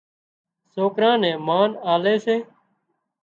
سوڪران 0.73 1.15
نين 1.21 1.37
مانَ 1.47 1.69
آلي 1.93 2.15
سي 2.25 2.37